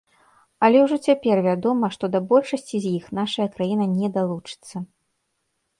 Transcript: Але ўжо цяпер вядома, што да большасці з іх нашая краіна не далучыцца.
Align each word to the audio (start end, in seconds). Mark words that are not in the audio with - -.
Але 0.67 0.77
ўжо 0.85 0.97
цяпер 1.07 1.41
вядома, 1.47 1.89
што 1.97 2.05
да 2.15 2.19
большасці 2.33 2.77
з 2.87 2.97
іх 3.01 3.05
нашая 3.19 3.47
краіна 3.59 3.85
не 3.99 4.07
далучыцца. 4.19 4.75